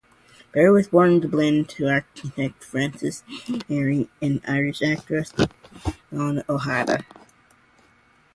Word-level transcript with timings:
Barry 0.51 0.71
was 0.71 0.87
born 0.87 1.11
in 1.11 1.19
Dublin 1.19 1.63
to 1.63 1.87
architect 1.87 2.63
Francis 2.63 3.23
Barry 3.69 4.09
and 4.19 4.41
Irish 4.47 4.81
actress 4.81 5.31
Joan 6.11 6.41
O'Hara. 6.49 7.05